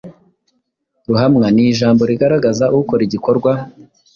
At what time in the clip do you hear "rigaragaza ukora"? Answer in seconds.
2.11-3.01